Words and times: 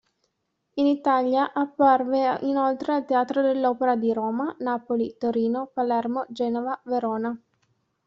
In 0.77 0.87
Italia 0.87 1.51
apparve 1.53 2.39
inoltre 2.41 2.91
al 2.93 3.05
Teatro 3.05 3.43
dell'Opera 3.43 3.95
di 3.95 4.11
Roma, 4.11 4.55
Napoli, 4.57 5.15
Torino, 5.19 5.69
Palermo, 5.71 6.25
Genova, 6.29 6.81
Verona. 6.85 7.39